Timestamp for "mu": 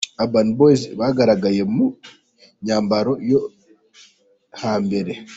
1.75-1.85